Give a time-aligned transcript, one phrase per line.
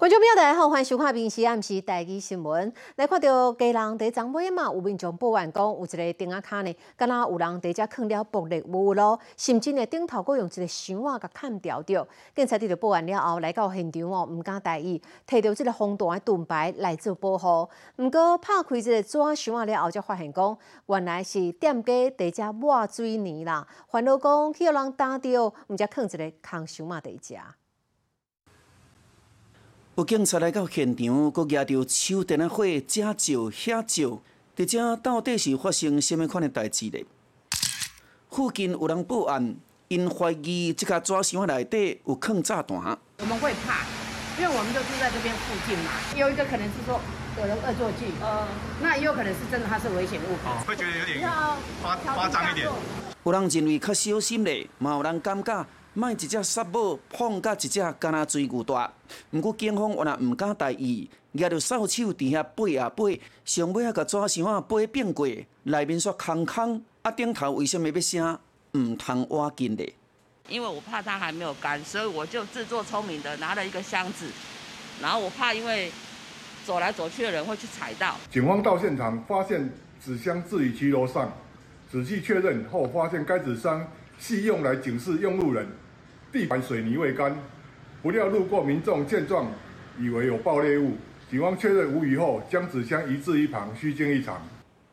[0.00, 2.72] 观众朋友大家好，欢迎收看《平时暗时台记新闻》。
[2.96, 12.08] 来看到家人在张尾嘛，有民众报案讲有一个钉仔卡呢，敢若有人在遮放了玻璃物咯，甚至呢顶头佫用一个箱仔甲砍掉着。
[12.34, 17.68] 警察伫着报案了后，来到现场哦，毋敢大意，摕到即个红大的盾牌来做保护。
[17.96, 20.56] 毋过拍开即个纸箱仔了后，才发现讲
[20.86, 27.36] 原来是店家伫遮抹水泥啦，烦恼讲去互人打着，毋则放一个空箱仔伫遮。
[30.00, 34.18] 有警察来到现场，佮举着手电啊火，遮照遐照，
[34.56, 37.04] 伫遮到底是发生什么款的代志呢？
[38.30, 39.56] 附近有人报案，
[39.88, 42.78] 因怀疑这个纸箱内底有放炸弹。
[43.18, 43.84] 我们会怕，
[44.40, 45.90] 因为我们就住在这边附近嘛。
[46.16, 46.98] 有一个可能是说
[47.38, 48.48] 有人恶作剧，呃，
[48.80, 51.20] 那也有可能是真的，它是危险物品，会觉得有点
[51.82, 52.66] 夸夸张一点。
[53.22, 55.66] 有人认为较小心咧，嘛有人感觉。
[55.92, 58.92] 卖一只杀母碰甲一只敢若水牛大，
[59.32, 63.04] 毋过警方原来毋敢大意，举着扫帚伫遐爬啊爬，
[63.44, 65.26] 上尾啊甲纸箱啊爬变过，
[65.64, 68.22] 内面煞空空，啊顶头为什么要写
[68.72, 69.92] 毋通挖紧咧？
[70.48, 74.26] 因为我怕它还没有干，所以我就自作聪明的拿了一个箱子，
[75.02, 75.90] 然后我怕因为
[76.64, 78.14] 走来走去的人会去踩到。
[78.30, 79.68] 警方到现场发现
[80.00, 81.32] 纸箱置于骑楼上，
[81.90, 83.84] 仔细确认后发现该纸箱。
[84.20, 85.66] 系用来警示用路人，
[86.30, 87.34] 地板水泥未干，
[88.02, 89.50] 不料路过民众见状，
[89.98, 90.92] 以为有爆裂物，
[91.30, 94.40] 警方确认无虞后，将纸箱移至一旁，虚惊一场。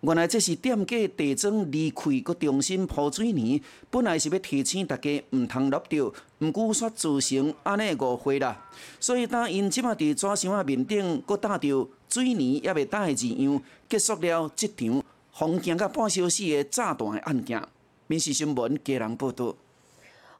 [0.01, 8.65] 原来这是店家地砖离开，佮重新铺水泥，本来是要提醒大家唔通落掉，毋过煞造成安尼误会啦。
[8.99, 15.03] 所以当因即马伫纸箱啊面顶佮打着水泥也未打的字样，结束了这场
[15.33, 17.61] 风行到半小时的炸弹案件。
[18.09, 19.53] 民事新闻家人报道。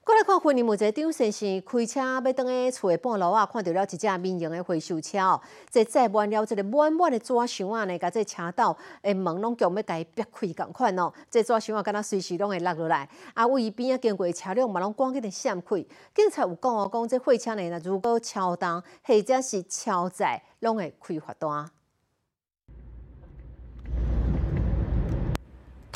[0.02, 15.76] 过来看，婚礼幕在张先生开车要登去厝的半路啊，看到了一只民营的回收车哦，在载满了这个满满的纸箱啊，呢，甲这车道的门拢强要甲伊逼开共款哦，这纸箱啊，敢若随时拢会落落来，啊，位边啊经过车辆嘛，拢赶紧的闪开。
[16.16, 21.70] 警察有讲哦，讲这货车呢，若如果超重或者是超载，拢会开罚单。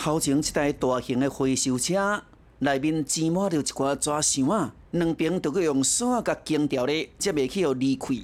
[0.04, 2.24] 头前一台大型的回收车，
[2.58, 8.16] 内面积满着一寡纸箱啊，两边都搁用锁甲钉条咧，接袂去互离开。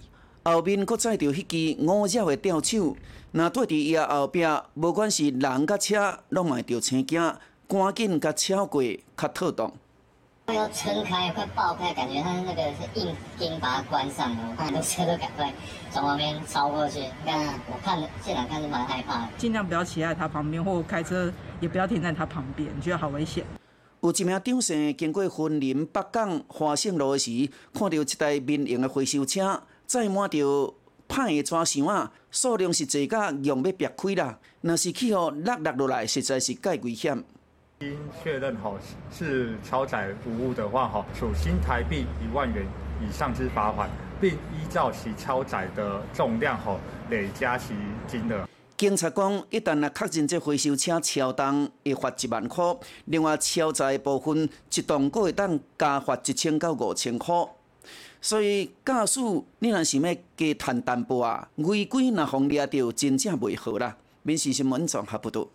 [0.43, 2.97] 后面搁载着迄支五角的吊手，
[3.31, 4.43] 若对伫伊后壁，
[4.73, 7.21] 无管是人甲车，拢会着青惊，
[7.67, 8.81] 赶紧甲超过，
[9.15, 9.71] 较妥当。
[10.53, 14.37] 要撑开，快爆开，感觉它那个是硬钉把它关上了。
[14.49, 15.53] 我看很多车都赶快
[15.91, 16.99] 从旁边超过去。
[16.99, 19.29] 你看，我看现场看是蛮害怕的。
[19.37, 23.43] 尽量不要骑在他旁边，或开车也不要停在他旁边，觉得好危险。
[24.01, 30.73] 有一名张生经过婚林北港华盛路时，看到一台民营的回收车载满着
[31.09, 34.39] 歹的纸箱啊，数量是侪甲用要别开啦。
[34.61, 37.21] 若是气候落落落来，实在是介危险。
[37.79, 38.75] 经确认好
[39.11, 42.65] 是超载无误的话，哈，处新台币一万元
[42.99, 43.87] 以上之罚款，
[44.19, 46.75] 并依照其超载的重量，哈，
[47.11, 47.75] 累加其
[48.07, 48.49] 金额。
[48.75, 57.47] 警察讲，一旦若确认这回收车超重，会罚一万块；另外超载部分，一栋阁会当加罚一千到五千块。
[58.19, 59.19] 所以驾驶
[59.59, 63.95] 你若想要加赚淡薄啊，违规若互抓到，真正袂好啦。
[64.23, 65.47] 民事新闻综合报道。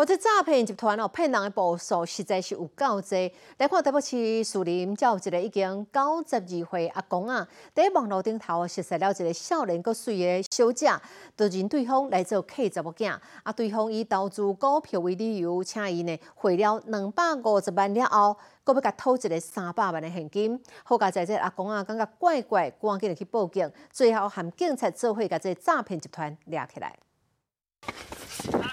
[0.00, 3.32] 哦，这诈骗集团哦，骗人的步数实在是有够多。
[3.58, 10.90] 来看台北市树林，才有一个已经九十二岁阿公啊，在网络顶头实识了一个少年个水的小姐，
[11.36, 13.14] 就认对方来做客查某囝。
[13.42, 18.34] 啊，对方以投资股票为理由，请伊呢汇了两百五十万了后，
[18.64, 20.58] 阁要甲偷一个三百万的现金。
[20.82, 26.96] 好佳在这阿公啊，感觉怪怪，赶紧去报警，最后含警察做伙，甲这诈骗集团抓起来。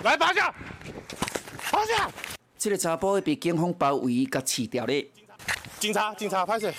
[0.03, 0.53] 来趴下，
[1.71, 2.11] 趴下！
[2.55, 5.07] 这个查甫被警方包围，甲刺掉咧。
[5.79, 6.71] 警察，警察，拍摄。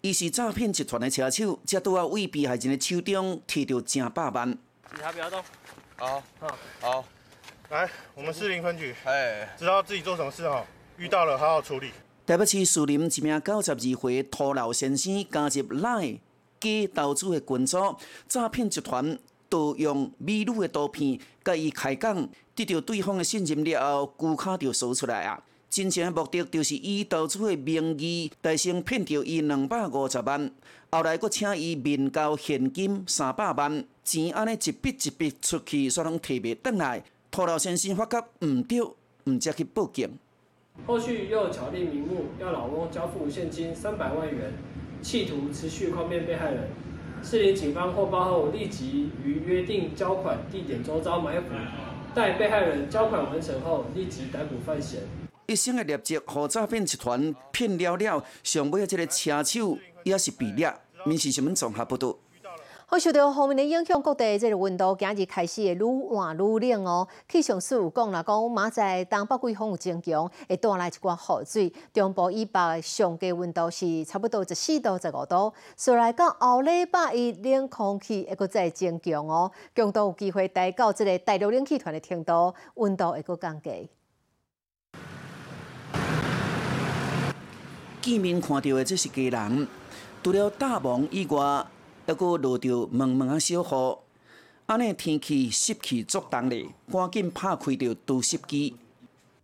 [0.00, 4.50] 伊是诈骗集团的车手，才拄啊为被害人的手中摕到正百万。
[4.90, 5.44] 警察不要动。
[5.96, 6.22] 好，
[6.80, 7.04] 好。
[7.70, 10.64] 来，我们士林分局，哎，知道自己做什么事哈，
[10.96, 11.90] 遇到了好好处理。
[12.26, 16.12] 台北市树林一名九十二岁土老先生加入赖
[16.58, 17.96] 假投资的群组，
[18.26, 19.18] 诈骗集团。
[19.54, 25.40] 盗用美女的图片，甲伊开讲，得到对方的信任了后，卡就搜出来啊！
[25.70, 30.50] 真正的目的就是以投资的名义，大先骗到伊两百五十万，
[30.90, 37.04] 后来佫请伊面交现金三百万，钱安尼一笔一笔出去，煞拢提袂倒来。
[37.30, 40.08] 托老先生发觉毋对，毋则去报警。
[40.86, 44.52] 后续又巧立名目要老翁交付现金三百万元，
[45.02, 46.68] 企图持续诓骗被害人。
[47.24, 51.46] 士林警方获报后，立即于约定交款地点周遭埋伏，
[52.14, 55.00] 待被害人交款完成后，立即逮捕犯嫌。
[55.46, 60.72] 一生的业绩，和诈骗集团骗了了，上尾的这个车手也是被掠。
[61.06, 62.14] 民事新闻综合报道。
[62.94, 67.08] 好，受到方面的影响，各地这个温度今日开始会愈换愈冷哦。
[67.28, 71.72] 气象署有讲啦，讲明仔东北季风有增强，会带来一寡雨水。
[71.92, 75.52] 中部以北上低温度是差不多十四度十五度。
[75.76, 83.90] 所来到后礼拜一，冷空气会搁再增强哦，强度有机会达到这个大陆冷气团的程度，温度会搁降低。
[88.00, 89.66] 见面看到的这是家人，
[90.22, 91.66] 除了大梦以外，
[92.06, 93.98] 还阁落着蒙蒙啊小雨。
[94.66, 98.74] 安尼天气湿气足重咧，赶紧拍开着除湿机。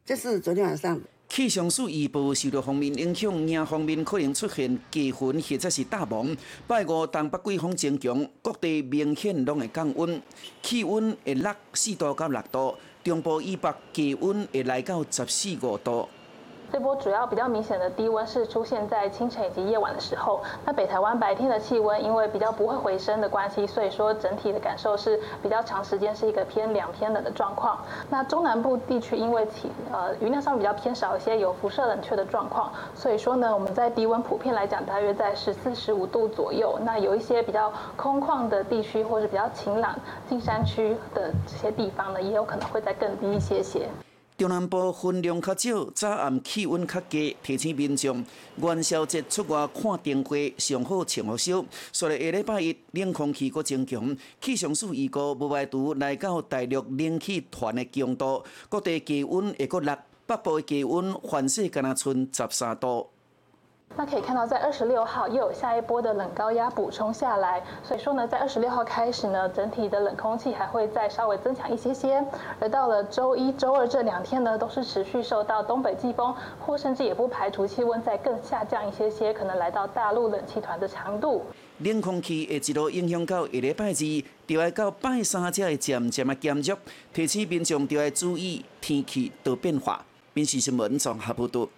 [0.04, 1.00] 这是昨天晚上。
[1.28, 6.34] 气象署预报受到方面影响，迎方面可能出现低云或者是大雾。
[6.66, 10.20] 拜五东北季风增强，各地明显拢会降温，
[10.60, 12.74] 气温会落四度到六度，
[13.04, 16.08] 中部以北低温会来到十四五度。
[16.72, 20.40] 这波主要比较明显的低温是出现在清晨以及夜晚的时候。
[20.64, 27.78] 那北台湾白天的气温因为比较不会回升的关系，所以说整体的感受是比较长时间是一个偏凉偏冷的状况。
[28.08, 36.78] 那中南部地区因为体呃云量上比较偏少一些，有辐射冷却的状况，所以说呢我们在低温普遍来讲大约在十四十五度左右。
[36.84, 39.94] 那有一些比较空旷的地区或者比较晴朗
[40.28, 43.88] 近山区的这些地方呢，也有可能会再更低一些些。
[44.40, 48.24] 中南部云量较少，早暗气温较低，提醒民众
[48.56, 51.62] 元宵节出外看灯会上好穿好少。
[51.92, 59.94] 所以下礼拜一冷空气阁增强，气象署预告无排除来到大陆冷气团的强度，各地气温会阁落，
[60.24, 63.08] 北部的气温反射敢若剩十三度。
[63.96, 72.24] 那可以看到，在二十六号又有下一波的冷高压补充下来，所以说呢，在二十六号开始呢，整体的冷空气还会再稍微增强一些些。
[72.58, 76.34] 而到了周一周二这两天呢，都是持续受到东北季风，
[76.64, 81.44] 或甚至也不排除气温再更下降一些些，可能来到大陆冷气团的强度。
[81.80, 86.78] 冷空气会一路影响到下礼拜二，就要到拜三才会渐渐的减弱，
[87.12, 90.02] 提醒民众就要注意天气的变化。
[90.32, 91.68] 民事新闻综合报道。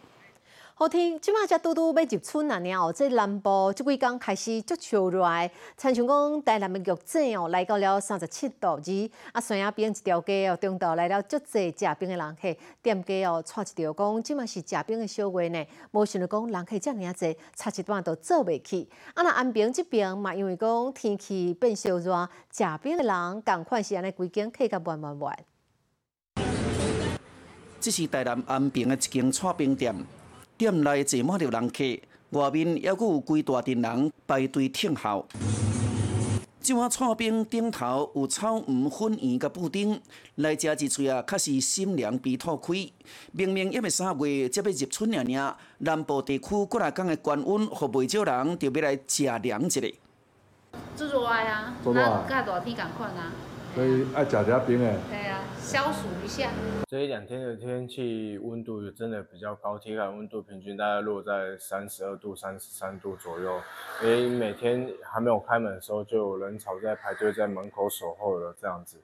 [0.74, 2.58] 好天，即马才拄拄要入春啊！
[2.58, 9.10] 了，这南部即几工开始足潮热，亲像讲台南的玉井哦，来到了三十七度二。
[9.32, 15.64] 啊，山野边一条街哦，中道来了足济食冰的人客，店家哦，带一条讲即马是食冰的小月呢。
[15.90, 18.88] 无想到讲人客遮尔啊济，差一段都做袂起。
[19.12, 25.38] 啊，那安平这边嘛，因为讲天气变烧热，食冰的人共款是安尼规间客甲满满满。
[27.78, 29.94] 这是台南安平的一间串冰店。
[30.62, 31.82] 店内坐满着人客，
[32.38, 35.26] 外面还阁有规大阵人排队听候。
[36.60, 40.00] 这碗串冰顶头有草鱼、粉圆甲布丁，
[40.36, 42.74] 来食一喙啊，确实心凉鼻透开。
[43.32, 49.80] 明明一月三月才要入春了呢，南部地区过来讲的高温，和不少人就要来食凉一下。
[50.94, 53.32] 做热啊，那甲热天共款啊。
[53.74, 54.98] 所以爱食点冰诶。
[55.08, 56.50] 对啊，消暑一下。
[56.86, 63.58] 这一两天的天气温度真的比较高，体感温度平均大概落在三十二度、三十三度左右。
[64.02, 68.98] 因为每天还没有开门的时候，就有人潮在排队在门口守候了这样子。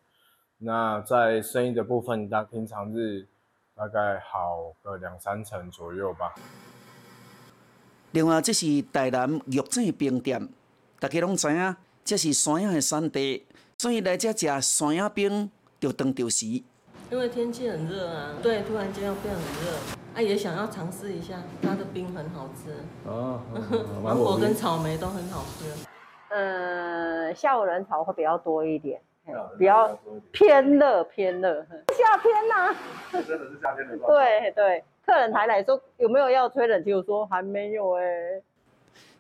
[0.58, 3.26] 那在生意的部分，大平常日
[3.75, 6.34] 大概好个两三成左右吧。
[8.10, 10.46] 另外，这是台南玉井冰店，
[11.00, 13.46] 大家拢知影，这是山野的产地。
[13.80, 16.47] 所以来这吃山药冰，就当着时。
[17.12, 19.76] 因为天气很热啊，对，突然间要变很热，
[20.16, 22.75] 啊，也想要尝试一下，它的冰很好吃。
[23.08, 23.40] 哦，
[24.02, 25.73] 芒果跟草莓都很好吃。
[26.35, 29.00] 呃，下午人潮会比较多一点，
[29.56, 29.97] 比较
[30.32, 31.64] 偏热偏热。
[31.97, 32.75] 夏天呐，
[33.12, 33.97] 真的是夏天的。
[34.04, 36.92] 对对，客人还来说有没有要吹冷气？
[36.92, 38.42] 我说还没有哎。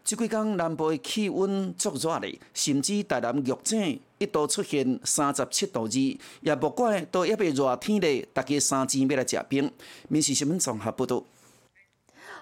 [0.08, 9.70] 即几天南部的气温足热的，甚至台南玉井一度出现三十七度二，也不怪都一边热天的，大家三钱要来食冰。
[10.08, 11.22] 民事新闻综合报道。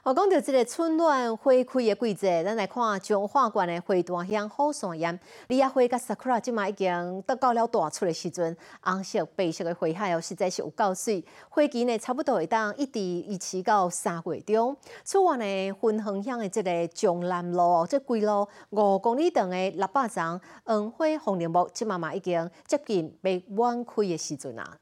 [0.07, 11.25] 我讲到这个春暖花开的季节，咱来看彰化县的花坛乡好山岩，李亚花甲 sakura 即马已经得到了大出的时阵，红色、白色的花海哦，实在是有够水。
[11.49, 14.77] 花期呢，差不多会当一直维持到三月中。
[15.03, 24.79] 此外呢，分恒乡的这个江南路哦，这规路五公里长的六百丛黄花红莲木，即马嘛已经接近被晚开的时阵啊。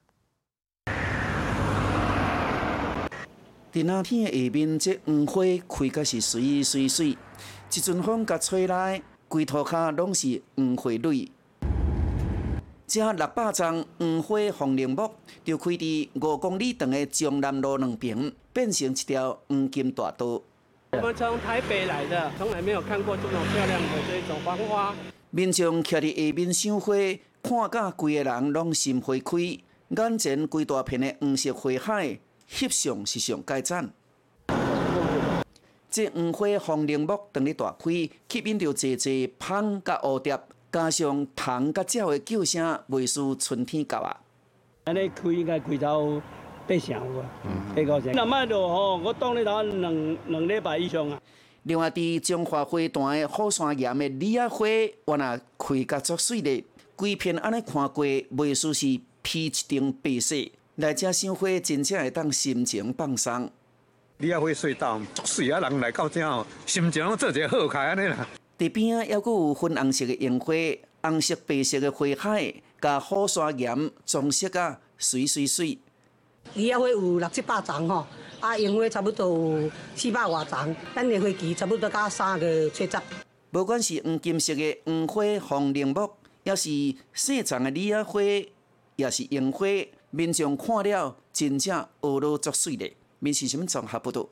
[3.74, 11.28] 伫那天的下面，这黄花开甲是水水水，一阵风甲吹来，规涂骹拢是黄花蕊。
[12.86, 15.10] 这六百丛黄花红铃木，
[15.42, 20.40] 就开伫五公里长的江南路两边，变成一条黄金大道。
[20.92, 24.94] 我们从台北来的，从来没有看过这种漂亮的这种黄花。
[25.30, 26.94] 民众徛伫下面赏花，
[27.42, 33.92] 看甲规个人拢心花开，眼前规大片的黄色花海，翕相是上佳赞。
[35.90, 40.40] 这黄花红铃木当你大开，吸引着济济蜂甲蝴蝶，
[40.72, 44.20] 加上虫甲鸟的叫声，袂输春天到啊！
[44.84, 46.04] 安尼开应该开到
[46.66, 47.30] 八成有啊，
[47.76, 48.12] 八九成。
[48.12, 51.22] 那卖落吼，我当日头两两礼拜以上啊。
[51.62, 56.64] 另外，伫中华花坛的火山岩的李亚花，原来开甲足水咧，
[56.96, 60.34] 规片安尼看过，袂输是披一顶白色。
[60.76, 63.48] 来遮赏花，真正会当心情放松。
[64.18, 68.26] 李亚花隧道足水啊，人来到遮吼，心情拢做一个好开安尼啦。
[68.58, 70.52] 地边啊，还阁有粉红色的樱花，
[71.02, 75.78] 红色、白色的花海，甲火山岩装饰啊，水水水。
[76.54, 78.04] 李亚花有六七百丛吼，
[78.40, 82.98] 啊，樱花差不多有四百外丛，咱的花期差不多到三个七十。
[83.52, 86.10] 无管是黄金色的黄花红铃木，
[86.42, 86.68] 也是
[87.12, 88.20] 细丛的李亚花，
[88.96, 89.66] 也是樱花，
[90.16, 92.94] 民众看了真正婀娜足水咧。
[93.18, 94.28] 民视新闻综合报道。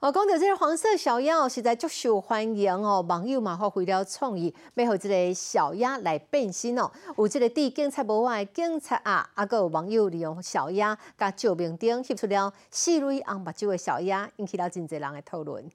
[0.00, 3.04] 哦，讲到这个黄色小鸭，实在足受欢迎哦。
[3.08, 6.90] 网友嘛发挥了创意，要互这个小鸭来变身哦。
[7.16, 15.70] 有这个地警察部外警察啊，啊，个网友利用小鸭甲照明灯翕出了四蕊红目睭的小鸭，引起了真侪人的讨论。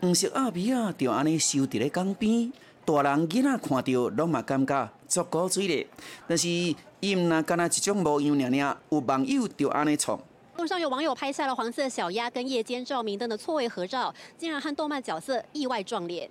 [0.00, 2.52] 黄色鸭皮啊，就安尼收伫咧江边，
[2.86, 5.86] 大人囡仔看到拢嘛感觉足古锥的。
[6.26, 10.18] 但是伊毋若敢若一种模样尔尔，有网友就安尼创。
[10.56, 16.30] 路上有网友拍下了黄色小鸭跟夜间照明灯的错位合照，竟然和动漫角色意外撞脸。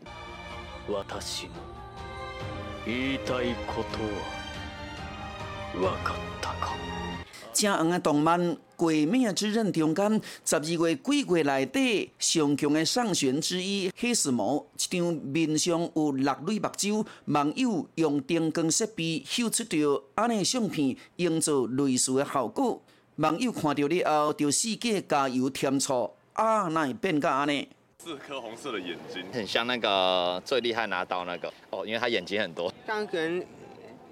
[7.55, 8.39] 正红的动漫
[8.75, 22.83] 《鬼灭之刃》中间，十二月几月内底上强的上旋之一黑死魔，一张面上有六蕊目睭，网友用灯光设备秀出着安尼相片，营造类似的效果。
[23.15, 27.65] 网友看到了后，就四界加油添醋，啊，那会变甲安尼？
[28.03, 32.71] 四颗红色的眼睛，很像那个最厉害拿刀那个哦，因为他眼睛很多。
[32.85, 33.41] 刚可能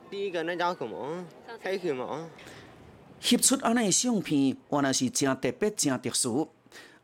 [0.10, 1.26] 第一个那叫什么？
[1.62, 2.26] 黑什么？
[3.24, 6.50] 翕出安尼相片，原来是真特别、真特殊。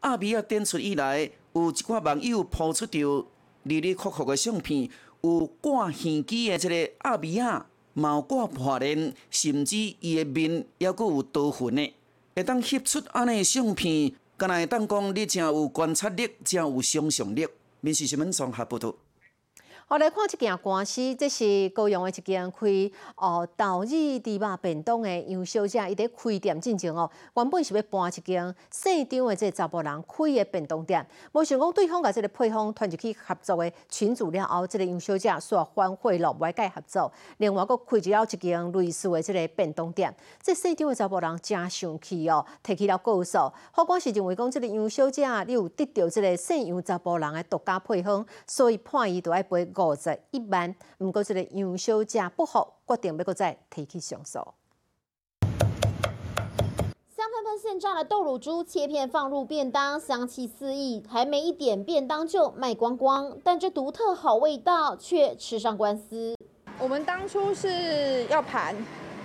[0.02, 3.26] 阿米亚展出以来，有一寡网友抛出着
[3.64, 4.90] 离离酷酷的相片，
[5.22, 7.66] 有挂耳机的这个阿米亚。
[7.94, 11.94] 毛挂破脸，甚至伊的面还阁有刀痕的，
[12.36, 17.48] 会当翕出安尼相片，敢若会当讲你真有观察力，真有想象力。
[17.80, 18.94] 面试新闻综合报道。
[19.90, 43.40] 我来看这件官司，这是高雄的一间开哦豆子猪肉便当的杨小姐，伊在开店进前哦，原本是要搬一间姓张的这查甫人开的便当店，无想讲对方甲这个配方团入去合作的群主了后，这个杨小姐煞反悔了，外界合作，另外佫开了一间类似的这个便当店，这姓张的查甫人真生气哦，提起了告诉，
[43.74, 49.68] 法官是认为讲这个杨小姐你有得到这个姓杨查甫人的独家配方，所以判伊都要赔。
[49.88, 54.40] 五十一万，毋过这个杨小姐不服，决定要搁再提起上诉。
[57.16, 63.38] 香喷喷现炸的豆乳猪切片放入便当，香气四溢，还没一点便当就卖光光。
[63.44, 66.36] 但这独特好味道却吃上官司。
[66.78, 68.76] 我们当初是要盘，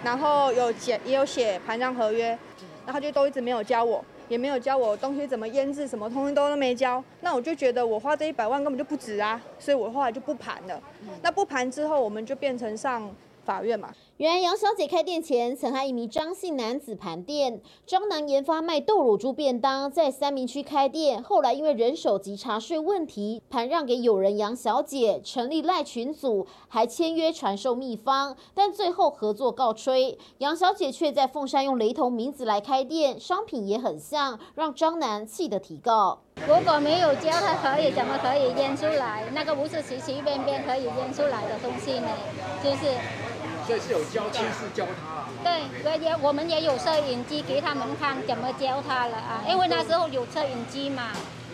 [0.02, 2.37] 然后有写也有写盘上合约，
[2.84, 4.04] 然后就都一直没有教我。
[4.28, 10.83] 也没有教我东西怎么腌制，什么通通都都没教，那我就觉得我花这一百万根本就不值啊，所以我后来就不盘了。
[11.23, 13.11] 那不盘之后，我们就变成上。
[13.45, 36.21] 法院嘛，原来杨小姐开店前曾和一名张姓男子盘店，张男研发卖豆乳猪便当，在三明区开店，后来因为人手及茶税问题，盘让给友人杨小姐，成立赖群组，还签约传授秘方，但最后合作告吹，杨小姐却在凤山用雷同名字来开店，商品也很像，让张男气得提告。
[36.47, 39.25] 如果没有教他可以，怎么可以腌出来？
[39.35, 42.09] 那个不是随随便便可以腌出来的东西呢，
[42.62, 42.94] 就是。
[43.66, 45.25] 所以是有教，亲自教他。
[45.42, 51.12] 对，也我们也有摄影机给他们看怎么教他了啊，因为那时候有摄影机嘛，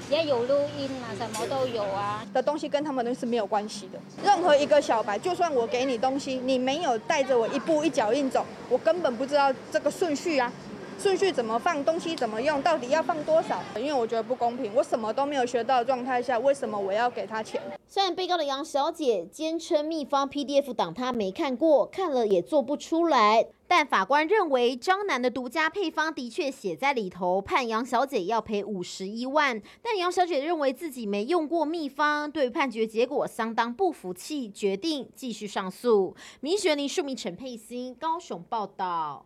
[0.08, 2.24] 也有录音啊，什么都有啊。
[2.32, 3.98] 的东西跟他们都是没有关系的。
[4.24, 10.52] 任何一个小白，就算我给你东西，你没有带着我一步一脚印走，我根本不知道这个顺序啊。
[11.00, 13.58] 顺序怎么放，东西怎么用，到底要放多少？
[13.74, 17.58] 因为我觉得不公平，我什么都没有学到的状态下，为什么我要给他钱？
[17.88, 29.60] 虽然被告的杨小姐坚称秘方 PDF 档她没看过，看了也做不出来，但法官认为张楠的独家配方的确写在里头，判杨小姐要赔五十一万。
[29.80, 36.14] 但杨小姐认为自己没用过秘方，对判决结果相当不服气，决定继续上诉。
[36.40, 39.24] 民学林庶民陈佩欣高雄报道。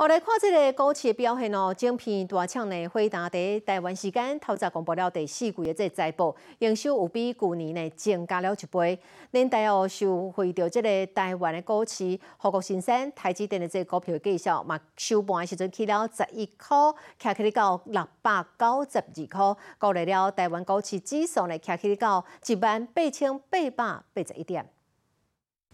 [0.00, 8.96] 后来看这个股市的表现哦，整片大抢呢，回答在台湾时间透早公布了第四季的这个财报，营收有比去年呢增加了一倍。
[9.32, 16.76] 连带哦，受惠到这个台湾的股市，富国新生、台积电的这个股票的绩效嘛，收盘的时阵去了十一块，
[17.18, 24.64] 卡起到六百九十二块，高来了台湾股市指数呢，卡起到一万八千八百八十一点。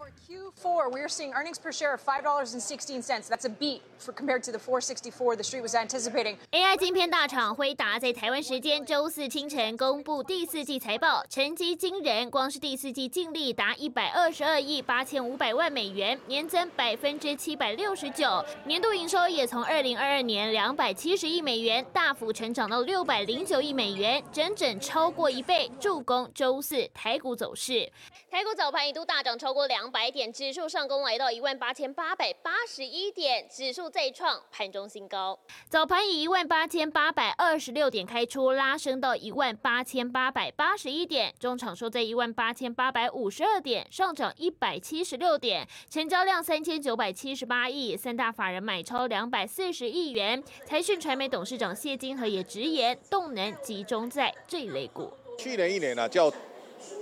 [0.05, 3.27] For Q4, we are seeing earnings per share of $5.16.
[3.27, 6.37] That's a beat for compared to the 464 the street was anticipating.
[6.53, 27.91] AI 晶片大厂辉达在台湾时间周四清晨公布第四季财报，成绩惊人，光是第四季净利达一百二十二亿八千五百万美元，年增百分之七百六十九，年度营收也从二零二二年两百七十亿美元大幅成长到六百零九亿美元，整整超过一倍，助攻周四台股走势。
[28.31, 29.94] 台股早盘一度大涨超过两。
[29.95, 35.39] 百点指数上攻来到一万八千八百八十一点，指数再创盘中新高。
[35.69, 50.43] 早盘以一万八千八百二十六点开出，拉升到一万八千八百八十一点，中场收在一万八千八百五十二点，上涨一百七十六点，成交量三千九百七十八亿，三大法人买超两百四十亿元。
[50.67, 55.13] 财讯传媒董事长谢金河也直言，动能集中在这一类股。
[55.39, 56.29] 去年一年呢，叫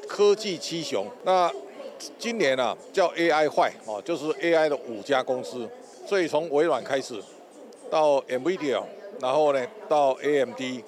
[0.06, 1.50] 科技七雄，那。
[2.18, 5.68] 今年啊，叫 AI 坏哦，就是 AI 的五家公司，
[6.06, 7.22] 所以从微软开始，
[7.90, 8.82] 到 NVIDIA，
[9.20, 10.82] 然后呢到 AMD，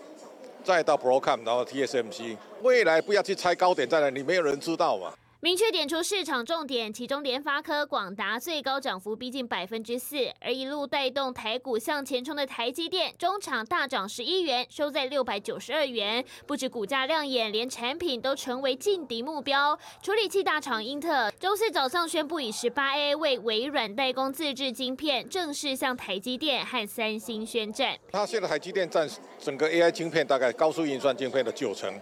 [0.63, 5.13] 再到 Procom，然后 TSMC，未来不要去猜高点在哪里，没有人知道嘛。
[5.45, 16.25] 明确点出市场重点，其中联发科、广达最高涨幅逼近百分之四，而一路带动台股向前冲的台积电，中场大涨十一元，收在六百九十二元。
[16.47, 19.79] 不止股价亮眼，连产品都成为劲敌目标。
[20.01, 27.95] 处理器大厂英特尔周四早上宣布，以十八 A 为微软代工自制晶片，正式向台积电和三星宣战。
[28.11, 29.07] 它现在台积电占
[29.39, 31.93] 整个 AI 晶片大概高速运算晶片的九成。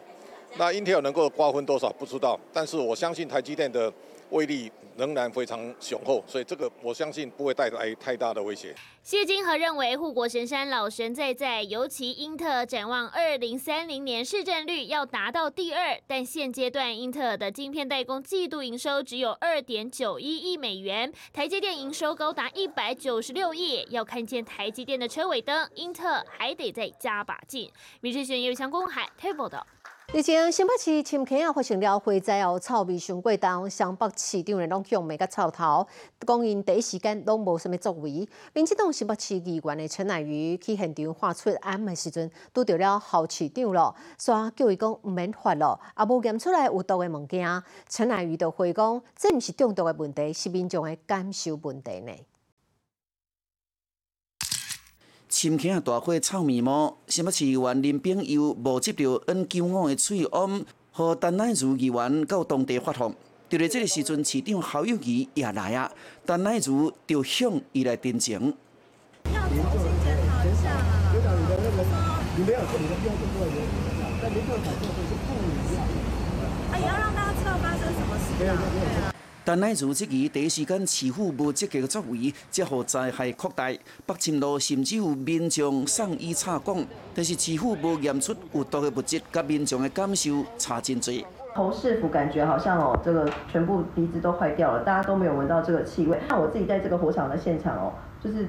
[0.57, 3.93] 那 Intel 能够瓜分多少不知道，但是我相信台积电的
[4.31, 8.75] 威力仍然非常雄厚，所以这个我相信不会带来太大的威胁。
[9.03, 27.69] 谢金河认为护国神山老神在在，尤其英特尔展望二零三零年市占率要达到第二，但现阶段英特尔的晶片代工季度营收只有二点九一亿美元，台积电营收高达一百九十六亿，要看见台积电的车尾灯，英特尔还得再加把劲。
[28.03, 29.67] 民事选有强公海 table 的。
[30.09, 35.87] 日前，新北市深坑啊发生了火灾后，臭味上过重，湘北市长呢拢向每个臭头，
[36.27, 38.29] 讲因第一时间拢无什么作为。
[38.53, 47.63] 民进党新北市议员的陈乃瑜去现场发出案的时阵，拄到了校市长咯，说叫伊讲毋免发咯，也无验出来有毒的物件。
[47.89, 52.13] 陈乃瑜就回讲，这毋是中毒的问题，是民众的感受问题呢。
[55.33, 63.15] 深坑大火臭面膜，新北市议员林炳佑无接到 N 九五的催案，和陈乃如议员到当地发放。
[63.49, 65.91] 就在这个时阵，市长侯友谊也来啊，
[66.27, 68.53] 陈乃如就向伊来တင်情。
[69.33, 70.69] 要重新检讨一下
[72.37, 73.57] 你没有做你的标准作业，
[74.21, 75.81] 但民调感受都是不一样。
[76.73, 78.53] 啊，也要让大家知道发生什么事啊。
[79.45, 83.69] 但乃如即期第一时间市府无积极作为，则互灾害扩大。
[84.07, 91.13] 北青路甚至有民众送医插管，但是市府无验出有毒的物质，甲民众嘅感受差真多。
[91.55, 96.19] 侯师傅感觉好像哦，这个全部鼻子都坏掉了，大家都没有闻到这个气味。
[96.29, 98.49] 那我自己在这个火场的现场哦，就是。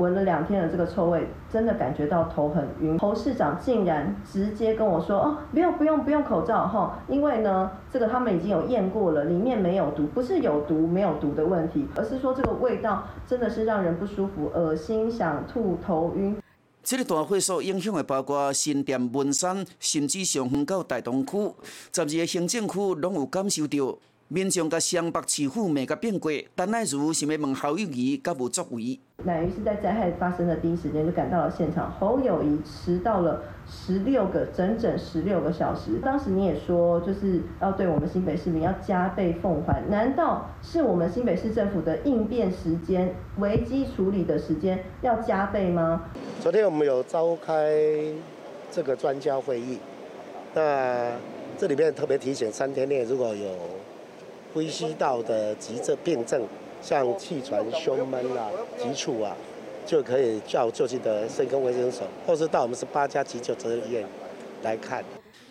[0.00, 2.98] 闻了两天的这个臭味，真的感觉到头很晕。
[2.98, 16.36] 侯市长竟然直接跟我说：“哦，不用不用不用口罩哈，因为呢，这个他们已经有验过了，里面没有毒，不是有毒没有毒的问题，而是说这个味道真的是让人不舒服、恶心、想吐、头晕。”
[16.82, 21.36] 这个大会所影响的包括新店、文山，甚至上远到大东区，
[21.92, 23.98] 十二个行政区拢有感受到。
[24.32, 29.00] 民众甲湘北市府面甲变过，但乃如想要问侯友谊，甲无作为。
[29.24, 35.98] 乃于是在灾害发生的第一时间就赶到了现场，侯友谊迟到了十六个整整十六个小时。
[36.02, 46.02] 当时你也说，就是要对我们新北市民要加倍奉还，难道是我们新北市政府的应变时间、危机处理的时间要加倍吗？
[46.40, 47.72] 昨天我们有召开
[48.70, 49.78] 这个专家会议，
[50.54, 51.12] 那
[51.58, 53.50] 这里面特别提醒，三天内如果有
[54.54, 56.42] 呼吸道的急症病症。
[56.82, 59.36] 像气喘、胸闷啊、急促啊，
[59.86, 64.06] 就可以叫就近的肾科卫生所，或是到我们十八家急救责任医院
[64.62, 65.04] 来看。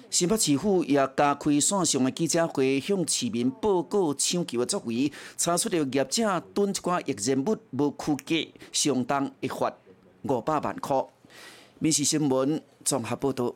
[0.09, 9.71] 新北市府也加开线上的记者会，向市民报告抢救的作为，查出了业者囤一寡易燃物无区隔，相当一罚
[10.23, 11.05] 五百万块。
[11.77, 13.53] 民事新闻综合报道。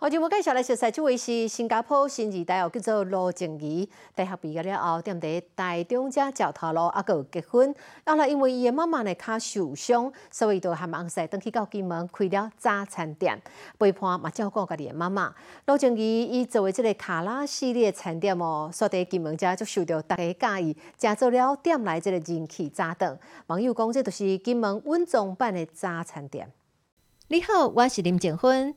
[0.00, 3.90] 好，节目介绍来，熟悉这位是新加坡新二代，叫做罗静怡。
[4.14, 7.74] 大学毕业了后，踮伫台中遮石头路，啊，有结婚。
[8.06, 13.42] 后来因为伊的妈妈呢脚受伤，所以就含翁婿登去到金门开了早餐店，
[13.76, 15.34] 陪伴嘛照顾家己的妈妈。
[15.66, 23.18] 罗静怡伊作为这个卡拉系列餐店哦，所在金门遮就受到大家介意，加做了店内这个人气炸弹。
[23.48, 26.52] 网友讲，这就是金门稳重版的早餐店。
[27.26, 28.76] 你好，我是林静芬。